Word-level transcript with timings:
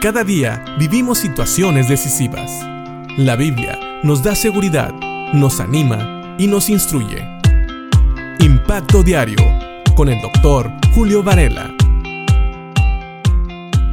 Cada 0.00 0.22
día 0.22 0.64
vivimos 0.78 1.18
situaciones 1.18 1.88
decisivas. 1.88 2.52
La 3.16 3.34
Biblia 3.34 3.76
nos 4.04 4.22
da 4.22 4.36
seguridad, 4.36 4.94
nos 5.32 5.58
anima 5.58 6.36
y 6.38 6.46
nos 6.46 6.70
instruye. 6.70 7.26
Impacto 8.38 9.02
Diario 9.02 9.44
con 9.96 10.08
el 10.08 10.22
doctor 10.22 10.70
Julio 10.94 11.24
Varela. 11.24 11.74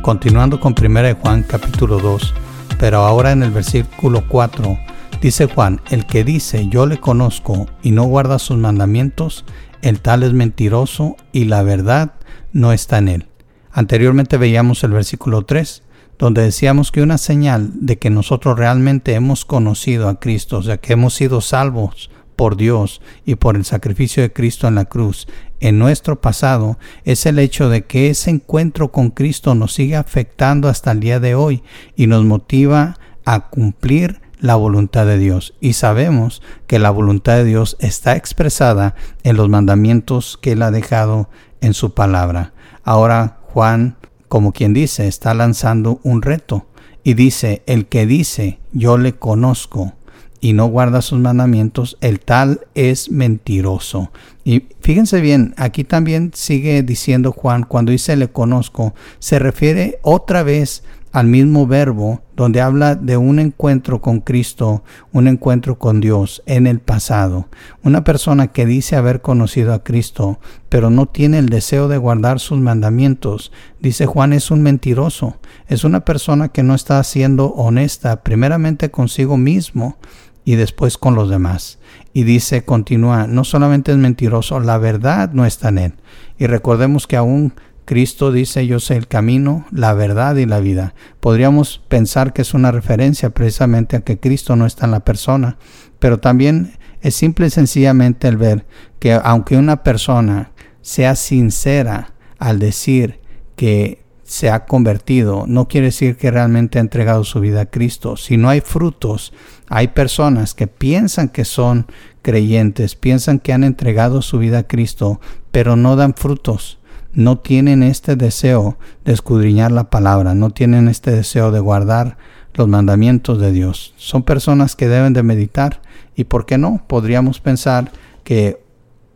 Continuando 0.03 0.59
con 0.59 0.75
1 0.79 1.15
Juan 1.15 1.41
capítulo 1.41 1.97
2, 1.97 2.35
pero 2.77 2.99
ahora 2.99 3.31
en 3.31 3.41
el 3.41 3.49
versículo 3.49 4.27
4, 4.27 4.77
dice 5.23 5.47
Juan, 5.47 5.81
el 5.89 6.05
que 6.05 6.23
dice 6.23 6.67
yo 6.67 6.85
le 6.85 6.99
conozco 6.99 7.65
y 7.81 7.89
no 7.89 8.03
guarda 8.03 8.37
sus 8.37 8.57
mandamientos, 8.57 9.43
el 9.81 10.01
tal 10.01 10.21
es 10.21 10.33
mentiroso 10.33 11.15
y 11.31 11.45
la 11.45 11.63
verdad 11.63 12.13
no 12.53 12.73
está 12.73 12.99
en 12.99 13.07
él. 13.07 13.27
Anteriormente 13.71 14.37
veíamos 14.37 14.83
el 14.83 14.91
versículo 14.91 15.41
3, 15.41 15.81
donde 16.17 16.43
decíamos 16.43 16.91
que 16.91 17.01
una 17.01 17.17
señal 17.17 17.71
de 17.73 17.97
que 17.97 18.09
nosotros 18.09 18.57
realmente 18.57 19.13
hemos 19.13 19.45
conocido 19.45 20.07
a 20.09 20.19
Cristo, 20.19 20.57
o 20.57 20.63
sea, 20.63 20.77
que 20.77 20.93
hemos 20.93 21.13
sido 21.13 21.41
salvos 21.41 22.09
por 22.35 22.57
Dios 22.57 23.01
y 23.25 23.35
por 23.35 23.55
el 23.55 23.65
sacrificio 23.65 24.23
de 24.23 24.33
Cristo 24.33 24.67
en 24.67 24.75
la 24.75 24.85
cruz 24.85 25.27
en 25.59 25.79
nuestro 25.79 26.19
pasado, 26.19 26.77
es 27.05 27.25
el 27.25 27.39
hecho 27.39 27.69
de 27.69 27.85
que 27.85 28.09
ese 28.09 28.29
encuentro 28.29 28.91
con 28.91 29.09
Cristo 29.09 29.55
nos 29.55 29.73
sigue 29.73 29.95
afectando 29.95 30.67
hasta 30.67 30.91
el 30.91 30.99
día 30.99 31.19
de 31.19 31.35
hoy 31.35 31.63
y 31.95 32.07
nos 32.07 32.23
motiva 32.25 32.97
a 33.25 33.49
cumplir 33.49 34.21
la 34.39 34.55
voluntad 34.55 35.05
de 35.05 35.17
Dios. 35.17 35.55
Y 35.59 35.73
sabemos 35.73 36.41
que 36.67 36.77
la 36.77 36.91
voluntad 36.91 37.37
de 37.37 37.45
Dios 37.45 37.77
está 37.79 38.15
expresada 38.15 38.95
en 39.23 39.37
los 39.37 39.49
mandamientos 39.49 40.37
que 40.41 40.53
Él 40.53 40.61
ha 40.61 40.71
dejado 40.71 41.29
en 41.61 41.73
su 41.73 41.93
palabra. 41.93 42.53
Ahora 42.83 43.39
Juan 43.47 43.97
como 44.35 44.51
quien 44.51 44.73
dice, 44.73 45.07
está 45.07 45.33
lanzando 45.33 46.01
un 46.03 46.21
reto 46.21 46.65
y 47.05 47.13
dice, 47.13 47.63
el 47.67 47.85
que 47.85 48.05
dice, 48.05 48.59
yo 48.73 48.97
le 48.97 49.13
conozco 49.13 49.93
y 50.41 50.51
no 50.51 50.65
guarda 50.65 51.01
sus 51.01 51.19
mandamientos, 51.19 51.97
el 52.01 52.19
tal 52.19 52.64
es 52.75 53.09
mentiroso. 53.09 54.11
Y 54.43 54.65
fíjense 54.81 55.21
bien, 55.21 55.55
aquí 55.57 55.83
también 55.83 56.31
sigue 56.35 56.83
diciendo 56.83 57.31
Juan, 57.31 57.63
cuando 57.63 57.91
dice 57.91 58.15
le 58.15 58.27
conozco, 58.27 58.93
se 59.19 59.39
refiere 59.39 59.99
otra 60.03 60.43
vez 60.43 60.83
al 61.15 61.27
mismo 61.27 61.65
verbo 61.65 62.23
donde 62.35 62.59
habla 62.59 62.95
de 62.95 63.15
un 63.15 63.39
encuentro 63.39 64.01
con 64.01 64.19
Cristo, 64.19 64.83
un 65.13 65.29
encuentro 65.29 65.79
con 65.79 66.01
Dios 66.01 66.43
en 66.45 66.67
el 66.67 66.81
pasado. 66.81 67.47
Una 67.83 68.03
persona 68.03 68.47
que 68.47 68.65
dice 68.65 68.97
haber 68.97 69.21
conocido 69.21 69.73
a 69.73 69.81
Cristo, 69.81 70.41
pero 70.67 70.89
no 70.89 71.05
tiene 71.05 71.39
el 71.39 71.47
deseo 71.47 71.87
de 71.87 71.97
guardar 71.97 72.41
sus 72.41 72.59
mandamientos, 72.59 73.53
dice 73.79 74.05
Juan 74.05 74.33
es 74.33 74.51
un 74.51 74.61
mentiroso, 74.61 75.37
es 75.69 75.85
una 75.85 76.03
persona 76.03 76.49
que 76.49 76.63
no 76.63 76.75
está 76.75 77.01
siendo 77.05 77.45
honesta 77.53 78.21
primeramente 78.21 78.91
consigo 78.91 79.37
mismo 79.37 79.97
y 80.45 80.55
después 80.55 80.97
con 80.97 81.15
los 81.15 81.29
demás. 81.29 81.79
Y 82.13 82.23
dice, 82.23 82.63
continúa, 82.63 83.27
no 83.27 83.43
solamente 83.43 83.91
es 83.91 83.97
mentiroso, 83.97 84.59
la 84.59 84.77
verdad 84.77 85.31
no 85.33 85.45
está 85.45 85.69
en 85.69 85.77
él. 85.79 85.93
Y 86.37 86.45
recordemos 86.47 87.07
que 87.07 87.17
aún 87.17 87.53
Cristo 87.85 88.31
dice 88.31 88.65
yo 88.65 88.79
sé 88.79 88.95
el 88.95 89.07
camino, 89.07 89.65
la 89.71 89.93
verdad 89.93 90.35
y 90.35 90.45
la 90.45 90.59
vida. 90.59 90.93
Podríamos 91.19 91.81
pensar 91.87 92.31
que 92.31 92.43
es 92.43 92.53
una 92.53 92.71
referencia 92.71 93.31
precisamente 93.31 93.97
a 93.97 94.01
que 94.01 94.19
Cristo 94.19 94.55
no 94.55 94.65
está 94.65 94.85
en 94.85 94.91
la 94.91 95.03
persona, 95.03 95.57
pero 95.99 96.19
también 96.19 96.77
es 97.01 97.15
simple 97.15 97.47
y 97.47 97.51
sencillamente 97.51 98.27
el 98.27 98.37
ver 98.37 98.65
que 98.99 99.13
aunque 99.13 99.57
una 99.57 99.83
persona 99.83 100.51
sea 100.81 101.15
sincera 101.15 102.13
al 102.39 102.59
decir 102.59 103.19
que 103.55 104.04
se 104.25 104.49
ha 104.49 104.65
convertido, 104.65 105.45
no 105.47 105.67
quiere 105.67 105.87
decir 105.87 106.17
que 106.17 106.31
realmente 106.31 106.79
ha 106.79 106.81
entregado 106.81 107.23
su 107.23 107.39
vida 107.39 107.61
a 107.61 107.65
Cristo. 107.67 108.17
Si 108.17 108.37
no 108.37 108.49
hay 108.49 108.59
frutos, 108.59 109.31
hay 109.69 109.89
personas 109.89 110.53
que 110.53 110.67
piensan 110.67 111.29
que 111.29 111.45
son 111.45 111.85
creyentes, 112.21 112.95
piensan 112.95 113.39
que 113.39 113.53
han 113.53 113.63
entregado 113.63 114.21
su 114.21 114.39
vida 114.39 114.59
a 114.59 114.67
Cristo, 114.67 115.21
pero 115.51 115.75
no 115.75 115.95
dan 115.95 116.15
frutos 116.15 116.79
no 117.15 117.37
tienen 117.37 117.81
este 117.81 118.15
deseo 118.15 118.77
de 119.05 119.13
escudriñar 119.13 119.71
la 119.71 119.89
palabra, 119.89 120.35
no 120.35 120.49
tienen 120.49 120.89
este 120.89 121.11
deseo 121.11 121.51
de 121.51 121.61
guardar 121.61 122.17
los 122.53 122.67
mandamientos 122.67 123.39
de 123.39 123.51
Dios. 123.51 123.93
Son 123.97 124.23
personas 124.23 124.75
que 124.75 124.87
deben 124.87 125.13
de 125.13 125.23
meditar 125.23 125.81
y, 126.15 126.25
¿por 126.25 126.45
qué 126.45 126.57
no? 126.57 126.83
Podríamos 126.87 127.39
pensar 127.39 127.91
que 128.23 128.61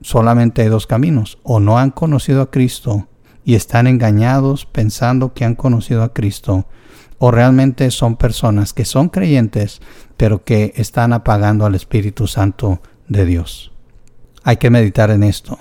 solamente 0.01 0.61
hay 0.61 0.69
dos 0.69 0.87
caminos, 0.87 1.39
o 1.43 1.59
no 1.59 1.77
han 1.77 1.91
conocido 1.91 2.41
a 2.41 2.51
Cristo 2.51 3.07
y 3.43 3.55
están 3.55 3.87
engañados 3.87 4.65
pensando 4.65 5.33
que 5.33 5.45
han 5.45 5.55
conocido 5.55 6.03
a 6.03 6.13
Cristo, 6.13 6.65
o 7.17 7.31
realmente 7.31 7.91
son 7.91 8.15
personas 8.15 8.73
que 8.73 8.85
son 8.85 9.09
creyentes, 9.09 9.81
pero 10.17 10.43
que 10.43 10.73
están 10.75 11.13
apagando 11.13 11.65
al 11.65 11.75
Espíritu 11.75 12.27
Santo 12.27 12.81
de 13.07 13.25
Dios. 13.25 13.71
Hay 14.43 14.57
que 14.57 14.69
meditar 14.69 15.11
en 15.11 15.23
esto. 15.23 15.57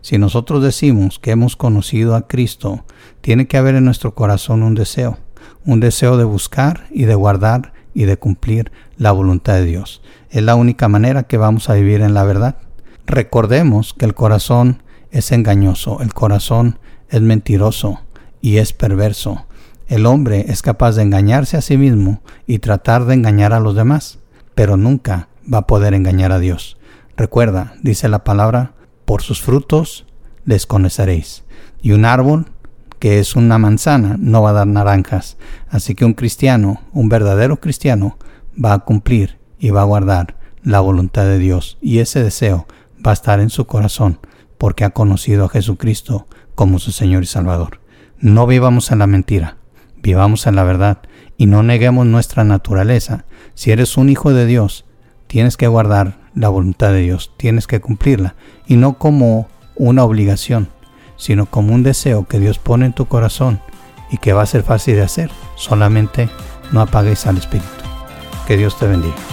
Si 0.00 0.18
nosotros 0.18 0.62
decimos 0.62 1.18
que 1.18 1.30
hemos 1.30 1.54
conocido 1.54 2.16
a 2.16 2.26
Cristo, 2.26 2.84
tiene 3.20 3.46
que 3.46 3.56
haber 3.56 3.76
en 3.76 3.84
nuestro 3.84 4.14
corazón 4.14 4.62
un 4.62 4.74
deseo, 4.74 5.18
un 5.64 5.80
deseo 5.80 6.16
de 6.16 6.24
buscar 6.24 6.86
y 6.90 7.04
de 7.04 7.14
guardar 7.14 7.72
y 7.94 8.04
de 8.04 8.16
cumplir 8.16 8.72
la 8.96 9.12
voluntad 9.12 9.54
de 9.54 9.64
Dios. 9.64 10.02
Es 10.30 10.42
la 10.42 10.54
única 10.54 10.88
manera 10.88 11.24
que 11.24 11.36
vamos 11.36 11.68
a 11.68 11.74
vivir 11.74 12.00
en 12.00 12.14
la 12.14 12.24
verdad. 12.24 12.56
Recordemos 13.06 13.94
que 13.94 14.06
el 14.06 14.14
corazón 14.14 14.82
es 15.10 15.30
engañoso, 15.30 16.00
el 16.00 16.14
corazón 16.14 16.78
es 17.12 17.20
mentiroso 17.20 18.00
y 18.40 18.56
es 18.56 18.72
perverso. 18.72 19.46
El 19.86 20.06
hombre 20.06 20.46
es 20.48 20.62
capaz 20.62 20.96
de 20.96 21.02
engañarse 21.02 21.56
a 21.56 21.60
sí 21.60 21.76
mismo 21.76 22.22
y 22.46 22.58
tratar 22.58 23.04
de 23.04 23.14
engañar 23.14 23.52
a 23.52 23.60
los 23.60 23.76
demás, 23.76 24.18
pero 24.54 24.76
nunca 24.76 25.28
va 25.52 25.58
a 25.58 25.66
poder 25.66 25.94
engañar 25.94 26.32
a 26.32 26.38
Dios. 26.38 26.78
Recuerda, 27.16 27.74
dice 27.82 28.08
la 28.08 28.24
palabra, 28.24 28.72
por 29.04 29.22
sus 29.22 29.42
frutos 29.42 30.06
les 30.44 30.66
conoceréis. 30.66 31.44
Y 31.82 31.92
un 31.92 32.04
árbol 32.04 32.46
que 32.98 33.18
es 33.18 33.36
una 33.36 33.58
manzana 33.58 34.16
no 34.18 34.42
va 34.42 34.50
a 34.50 34.54
dar 34.54 34.66
naranjas. 34.66 35.36
Así 35.68 35.94
que 35.94 36.04
un 36.04 36.14
cristiano, 36.14 36.80
un 36.92 37.08
verdadero 37.08 37.58
cristiano, 37.58 38.16
va 38.52 38.72
a 38.72 38.78
cumplir 38.78 39.38
y 39.58 39.70
va 39.70 39.82
a 39.82 39.86
guardar 39.86 40.36
la 40.62 40.80
voluntad 40.80 41.24
de 41.24 41.38
Dios. 41.38 41.78
Y 41.82 41.98
ese 41.98 42.22
deseo 42.22 42.66
va 43.04 43.10
a 43.10 43.14
estar 43.14 43.40
en 43.40 43.50
su 43.50 43.66
corazón 43.66 44.20
porque 44.56 44.84
ha 44.84 44.90
conocido 44.90 45.46
a 45.46 45.48
Jesucristo 45.48 46.28
como 46.54 46.78
su 46.78 46.92
Señor 46.92 47.22
y 47.22 47.26
Salvador. 47.26 47.80
No 48.18 48.46
vivamos 48.46 48.90
en 48.90 49.00
la 49.00 49.06
mentira, 49.06 49.56
vivamos 50.02 50.46
en 50.46 50.56
la 50.56 50.64
verdad 50.64 50.98
y 51.36 51.46
no 51.46 51.62
neguemos 51.62 52.06
nuestra 52.06 52.44
naturaleza. 52.44 53.24
Si 53.54 53.70
eres 53.70 53.96
un 53.96 54.08
hijo 54.08 54.32
de 54.32 54.46
Dios, 54.46 54.84
tienes 55.26 55.56
que 55.56 55.66
guardar 55.66 56.18
la 56.34 56.48
voluntad 56.48 56.92
de 56.92 57.00
Dios, 57.00 57.32
tienes 57.36 57.66
que 57.66 57.80
cumplirla 57.80 58.34
y 58.66 58.76
no 58.76 58.98
como 58.98 59.48
una 59.74 60.04
obligación, 60.04 60.68
sino 61.16 61.46
como 61.46 61.74
un 61.74 61.82
deseo 61.82 62.26
que 62.26 62.38
Dios 62.38 62.58
pone 62.58 62.86
en 62.86 62.92
tu 62.92 63.06
corazón 63.06 63.60
y 64.10 64.18
que 64.18 64.32
va 64.32 64.42
a 64.42 64.46
ser 64.46 64.62
fácil 64.62 64.96
de 64.96 65.02
hacer. 65.02 65.30
Solamente 65.56 66.28
no 66.70 66.80
apagues 66.80 67.26
al 67.26 67.38
Espíritu. 67.38 67.68
Que 68.46 68.56
Dios 68.56 68.78
te 68.78 68.86
bendiga. 68.86 69.31